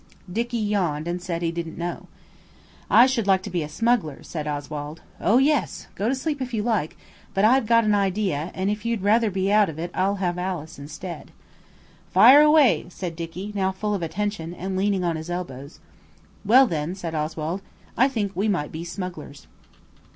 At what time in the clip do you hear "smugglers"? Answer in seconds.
18.83-19.45